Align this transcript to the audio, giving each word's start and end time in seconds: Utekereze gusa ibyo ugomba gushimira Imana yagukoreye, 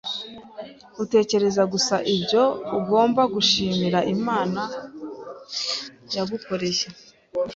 Utekereze 1.03 1.61
gusa 1.73 1.95
ibyo 2.15 2.43
ugomba 2.77 3.21
gushimira 3.33 3.99
Imana 4.15 4.61
yagukoreye, 6.15 6.85